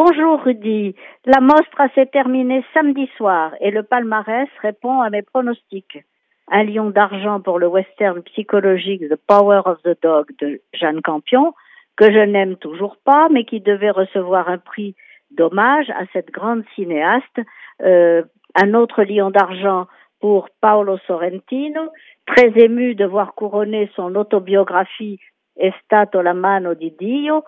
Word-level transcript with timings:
Bonjour 0.00 0.40
Rudy. 0.44 0.94
La 1.24 1.40
mostra 1.40 1.88
s'est 1.96 2.06
terminée 2.06 2.64
samedi 2.72 3.10
soir 3.16 3.56
et 3.60 3.72
le 3.72 3.82
palmarès 3.82 4.48
répond 4.62 5.00
à 5.00 5.10
mes 5.10 5.22
pronostics. 5.22 6.04
Un 6.52 6.62
lion 6.62 6.90
d'argent 6.90 7.40
pour 7.40 7.58
le 7.58 7.66
western 7.66 8.22
psychologique 8.22 9.02
The 9.08 9.18
Power 9.26 9.62
of 9.64 9.82
the 9.82 10.00
Dog 10.00 10.26
de 10.38 10.60
Jeanne 10.72 11.02
Campion, 11.02 11.52
que 11.96 12.12
je 12.12 12.20
n'aime 12.20 12.54
toujours 12.58 12.96
pas, 13.04 13.28
mais 13.28 13.42
qui 13.42 13.58
devait 13.58 13.90
recevoir 13.90 14.48
un 14.48 14.58
prix 14.58 14.94
d'hommage 15.32 15.90
à 15.90 16.04
cette 16.12 16.30
grande 16.30 16.62
cinéaste. 16.76 17.40
Euh, 17.82 18.22
un 18.54 18.74
autre 18.74 19.02
lion 19.02 19.32
d'argent 19.32 19.88
pour 20.20 20.48
Paolo 20.60 20.98
Sorrentino, 21.08 21.90
très 22.24 22.52
ému 22.54 22.94
de 22.94 23.04
voir 23.04 23.34
couronner 23.34 23.90
son 23.96 24.14
autobiographie 24.14 25.18
È 25.58 25.74
stato 25.82 26.20
la 26.20 26.34
mano 26.34 26.74
di 26.74 26.94
Dio, 26.96 27.42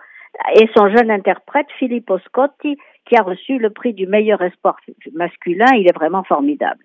et 0.55 0.67
son 0.75 0.89
jeune 0.89 1.11
interprète 1.11 1.67
Filippo 1.77 2.17
Scotti, 2.19 2.77
qui 3.05 3.15
a 3.15 3.23
reçu 3.23 3.57
le 3.57 3.69
prix 3.69 3.93
du 3.93 4.07
meilleur 4.07 4.41
espoir 4.41 4.77
masculin. 5.13 5.73
Il 5.75 5.87
est 5.87 5.95
vraiment 5.95 6.23
formidable. 6.23 6.83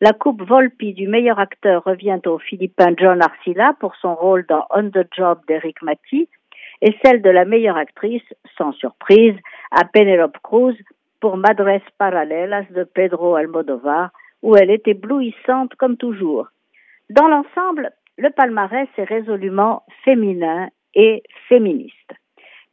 La 0.00 0.12
coupe 0.12 0.42
Volpi 0.42 0.94
du 0.94 1.06
meilleur 1.06 1.38
acteur 1.38 1.84
revient 1.84 2.20
au 2.26 2.38
Philippin 2.38 2.92
John 2.98 3.22
Arcila 3.22 3.74
pour 3.78 3.94
son 3.96 4.14
rôle 4.14 4.44
dans 4.48 4.66
On 4.70 4.90
the 4.90 5.06
Job 5.16 5.40
d'Eric 5.46 5.80
Matti 5.82 6.28
et 6.80 6.96
celle 7.04 7.22
de 7.22 7.30
la 7.30 7.44
meilleure 7.44 7.76
actrice, 7.76 8.24
sans 8.58 8.72
surprise, 8.72 9.36
à 9.70 9.84
Penelope 9.84 10.38
Cruz 10.42 10.76
pour 11.20 11.36
Madres 11.36 11.80
Paralelas 11.98 12.64
de 12.74 12.82
Pedro 12.82 13.36
Almodovar, 13.36 14.10
où 14.42 14.56
elle 14.56 14.70
est 14.70 14.88
éblouissante 14.88 15.74
comme 15.76 15.96
toujours. 15.96 16.48
Dans 17.08 17.28
l'ensemble, 17.28 17.92
le 18.18 18.30
palmarès 18.30 18.88
est 18.98 19.04
résolument 19.04 19.84
féminin 20.04 20.68
et 20.94 21.22
féministe. 21.48 22.12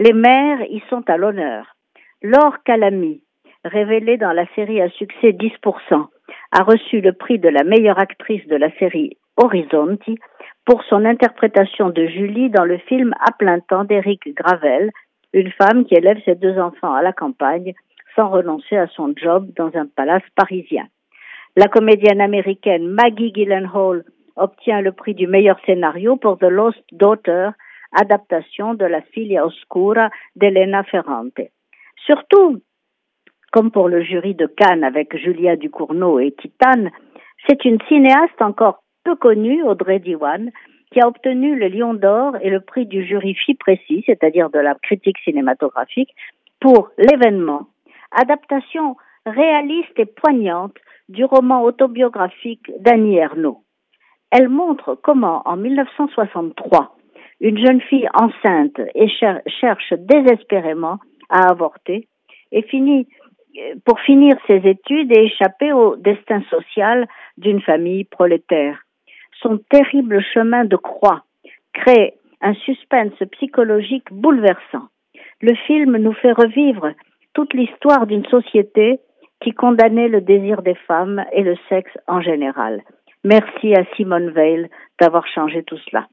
Les 0.02 0.13
mères 0.13 0.62
y 0.70 0.81
sont 0.89 1.03
à 1.09 1.17
l'honneur. 1.17 1.76
Laure 2.21 2.63
Calamy, 2.63 3.21
révélée 3.66 4.16
dans 4.16 4.31
la 4.31 4.45
série 4.55 4.80
à 4.81 4.89
succès 4.91 5.31
10%, 5.31 6.08
a 6.53 6.64
reçu 6.64 7.02
le 7.02 7.11
prix 7.11 7.38
de 7.38 7.50
la 7.50 7.66
meilleure 7.66 8.00
actrice 8.00 8.47
de 8.47 8.56
la 8.56 8.72
série 8.78 9.17
Horizonti 9.36 10.17
pour 10.66 10.83
son 10.86 11.03
interprétation 11.03 11.89
de 11.89 12.06
Julie 12.06 12.50
dans 12.50 12.64
le 12.64 12.78
film 12.78 13.14
À 13.19 13.33
plein 13.33 13.59
temps 13.59 13.83
d'Éric 13.83 14.33
Gravel, 14.36 14.89
une 15.33 15.52
femme 15.52 15.83
qui 15.83 15.95
élève 15.95 16.22
ses 16.23 16.36
deux 16.36 16.58
enfants 16.58 16.94
à 16.94 17.02
la 17.02 17.11
campagne 17.11 17.73
sans 18.16 18.30
renoncer 18.30 18.78
à 18.78 18.88
son 18.88 19.13
job 19.17 19.50
dans 19.58 19.72
un 19.75 19.86
palace 19.86 20.23
parisien. 20.34 20.88
La 21.58 21.67
comédienne 21.67 22.22
américaine 22.22 22.88
Maggie 22.88 23.34
Gyllenhaal 23.34 24.06
obtient 24.38 24.80
le 24.80 24.94
prix 24.94 25.13
du 25.13 25.28
meilleur 25.28 25.59
scénario 25.66 26.16
pour 26.16 26.38
The 26.38 26.44
Lost 26.44 26.84
Daughter, 26.94 27.50
adaptation 27.91 28.73
de 28.73 28.85
la 28.85 29.01
Filia 29.01 29.45
Oscura 29.45 30.09
d'Elena 30.35 30.83
Ferrante. 30.83 31.41
Surtout, 32.05 32.61
comme 33.51 33.71
pour 33.71 33.89
le 33.89 34.03
jury 34.03 34.35
de 34.35 34.45
Cannes 34.45 34.83
avec 34.83 35.15
Julia 35.17 35.55
Ducournau 35.55 36.19
et 36.19 36.31
Titane, 36.31 36.91
c'est 37.47 37.65
une 37.65 37.79
cinéaste 37.87 38.41
encore 38.41 38.83
peu 39.03 39.15
connue, 39.15 39.63
Audrey 39.63 39.99
Diwan, 39.99 40.51
qui 40.91 40.99
a 41.01 41.07
obtenu 41.07 41.55
le 41.55 41.67
Lion 41.67 41.93
d'Or 41.93 42.35
et 42.41 42.49
le 42.49 42.61
prix 42.61 42.85
du 42.85 43.05
jury 43.05 43.35
précis, 43.59 44.03
c'est-à-dire 44.05 44.49
de 44.49 44.59
la 44.59 44.75
critique 44.75 45.17
cinématographique, 45.23 46.13
pour 46.59 46.89
l'événement, 46.97 47.67
adaptation 48.11 48.97
réaliste 49.25 49.97
et 49.97 50.05
poignante 50.05 50.75
du 51.07 51.25
roman 51.25 51.63
autobiographique 51.63 52.71
d'Annie 52.79 53.17
Ernaux. 53.17 53.63
Elle 54.31 54.49
montre 54.49 54.95
comment, 54.95 55.41
en 55.45 55.57
1963, 55.57 56.95
une 57.41 57.57
jeune 57.57 57.81
fille 57.81 58.07
enceinte 58.13 58.79
et 58.95 59.07
cherche 59.09 59.93
désespérément 59.97 60.97
à 61.29 61.51
avorter 61.51 62.07
et 62.51 62.63
finit 62.63 63.07
pour 63.85 63.99
finir 64.01 64.35
ses 64.47 64.61
études 64.67 65.11
et 65.15 65.25
échapper 65.25 65.71
au 65.73 65.95
destin 65.95 66.41
social 66.49 67.07
d'une 67.37 67.61
famille 67.61 68.03
prolétaire. 68.03 68.79
Son 69.41 69.57
terrible 69.69 70.21
chemin 70.33 70.66
de 70.66 70.75
croix 70.75 71.23
crée 71.73 72.16
un 72.41 72.53
suspense 72.53 73.17
psychologique 73.31 74.11
bouleversant. 74.11 74.88
Le 75.41 75.55
film 75.55 75.97
nous 75.97 76.13
fait 76.13 76.31
revivre 76.31 76.91
toute 77.33 77.53
l'histoire 77.53 78.07
d'une 78.07 78.25
société 78.25 78.99
qui 79.41 79.51
condamnait 79.51 80.09
le 80.09 80.22
désir 80.22 80.61
des 80.61 80.75
femmes 80.75 81.23
et 81.31 81.44
le 81.44 81.55
sexe 81.69 81.97
en 82.07 82.22
général. 82.22 82.81
Merci 83.23 83.73
à 83.73 83.85
Simone 83.95 84.31
Veil 84.31 84.69
d'avoir 84.99 85.25
changé 85.28 85.63
tout 85.63 85.78
cela. 85.89 86.07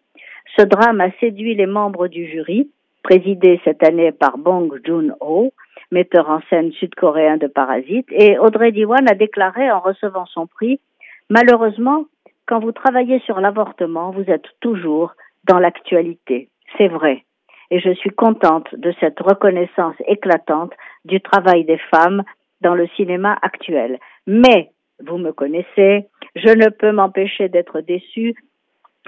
Ce 0.59 0.65
drame 0.65 1.03
a 1.03 1.11
séduit 1.21 1.55
les 1.55 1.67
membres 1.67 2.09
du 2.09 2.27
jury, 2.27 2.71
présidé 3.03 3.61
cette 3.65 3.83
année 3.83 4.11
par 4.11 4.39
Bong 4.39 4.81
Joon-ho, 4.85 5.53
metteur 5.91 6.31
en 6.31 6.41
scène 6.49 6.73
sud-coréen 6.73 7.37
de 7.37 7.47
Parasite, 7.47 8.07
et 8.11 8.39
Audrey 8.39 8.73
Diwan 8.73 9.07
a 9.09 9.15
déclaré 9.15 9.71
en 9.71 9.81
recevant 9.81 10.25
son 10.27 10.47
prix 10.47 10.81
Malheureusement, 11.29 12.07
quand 12.47 12.61
vous 12.61 12.73
travaillez 12.73 13.19
sur 13.21 13.41
l'avortement, 13.41 14.13
vous 14.13 14.31
êtes 14.31 14.47
toujours 14.61 15.13
dans 15.45 15.59
l'actualité. 15.59 16.49
C'est 16.79 16.89
vrai. 16.89 17.25
Et 17.71 17.81
je 17.81 17.93
suis 17.95 18.11
contente 18.11 18.75
de 18.77 18.95
cette 19.01 19.21
reconnaissance 19.21 19.97
éclatante 20.07 20.73
du 21.05 21.21
travail 21.21 21.65
des 21.65 21.81
femmes 21.93 22.23
dans 22.61 22.75
le 22.75 22.87
cinéma 22.97 23.37
actuel. 23.43 23.99
Mais, 24.27 24.71
vous 25.05 25.19
me 25.19 25.33
connaissez, 25.33 26.07
je 26.37 26.49
ne 26.49 26.71
peux 26.71 26.93
m'empêcher 26.93 27.49
d'être 27.49 27.81
déçue 27.81 28.35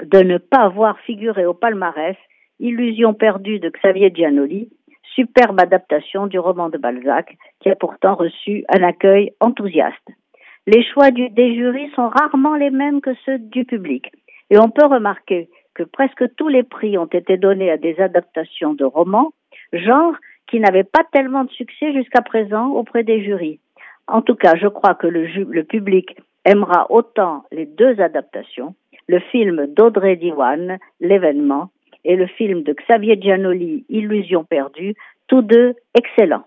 de 0.05 0.21
ne 0.21 0.39
pas 0.39 0.69
voir 0.69 0.99
figurer 1.01 1.47
au 1.47 1.55
palmarès 1.55 2.17
Illusion 2.61 3.15
perdue 3.15 3.61
de 3.61 3.71
Xavier 3.71 4.11
Giannoli, 4.13 4.69
superbe 5.15 5.61
adaptation 5.61 6.27
du 6.27 6.39
roman 6.39 6.69
de 6.69 6.79
Balzac, 6.79 7.37
qui 7.61 7.71
a 7.71 7.77
pourtant 7.77 8.15
reçu 8.15 8.65
un 8.69 8.83
accueil 8.83 9.33
enthousiaste. 9.41 10.09
Les 10.67 10.85
choix 10.85 11.11
du, 11.11 11.31
des 11.31 11.55
jurys 11.55 11.91
sont 11.95 12.09
rarement 12.09 12.57
les 12.57 12.71
mêmes 12.71 13.01
que 13.01 13.15
ceux 13.25 13.39
du 13.39 13.65
public, 13.65 14.11
et 14.51 14.59
on 14.59 14.71
peut 14.71 14.87
remarquer 14.87 15.49
que 15.75 15.85
presque 15.85 16.25
tous 16.37 16.49
les 16.49 16.65
prix 16.65 16.99
ont 16.99 17.07
été 17.07 17.37
donnés 17.37 17.71
à 17.71 17.77
des 17.77 17.99
adaptations 18.01 18.75
de 18.75 18.85
romans, 18.85 19.33
genre 19.73 20.15
qui 20.49 20.59
n'avaient 20.59 20.85
pas 20.85 21.05
tellement 21.13 21.45
de 21.45 21.51
succès 21.51 21.93
jusqu'à 21.93 22.23
présent 22.23 22.69
auprès 22.71 23.05
des 23.05 23.23
jurys. 23.23 23.61
En 24.09 24.23
tout 24.23 24.35
cas, 24.35 24.57
je 24.57 24.67
crois 24.67 24.95
que 24.95 25.07
le, 25.07 25.27
le 25.45 25.65
public 25.65 26.17
aimera 26.45 26.91
autant 26.91 27.45
les 27.53 27.67
deux 27.67 28.01
adaptations, 28.01 28.75
le 29.09 29.21
film 29.21 29.67
d'Audrey 29.67 30.17
Diwan, 30.17 30.79
L'événement, 31.01 31.71
et 32.05 32.17
le 32.17 32.27
film 32.27 32.63
de 32.63 32.73
Xavier 32.73 33.21
Giannoli, 33.21 33.85
Illusion 33.89 34.45
perdue, 34.45 34.95
tous 35.27 35.43
deux 35.43 35.75
excellents. 35.95 36.47